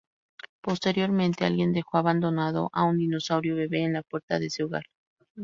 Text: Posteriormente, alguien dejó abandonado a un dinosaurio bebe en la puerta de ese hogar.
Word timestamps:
Posteriormente, 0.63 1.45
alguien 1.45 1.73
dejó 1.73 1.99
abandonado 1.99 2.71
a 2.73 2.85
un 2.85 2.97
dinosaurio 2.97 3.55
bebe 3.55 3.83
en 3.83 3.93
la 3.93 4.01
puerta 4.01 4.39
de 4.39 4.47
ese 4.47 4.63
hogar. 4.63 4.85